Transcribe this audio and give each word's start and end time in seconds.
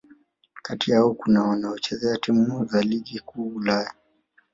Kati 0.61 0.91
ya 0.91 0.97
hao 0.97 1.13
kuna 1.13 1.43
wanaocheza 1.43 2.17
timu 2.17 2.65
za 2.65 2.81
Ligi 2.81 3.19
Kuu 3.19 3.47
Ulaya 3.47 3.93